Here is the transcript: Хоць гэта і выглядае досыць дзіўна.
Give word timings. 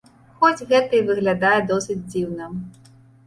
Хоць 0.37 0.65
гэта 0.71 0.91
і 0.99 1.01
выглядае 1.09 1.59
досыць 1.73 1.99
дзіўна. 2.11 2.49